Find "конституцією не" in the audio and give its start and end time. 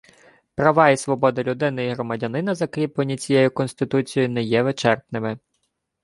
3.51-4.43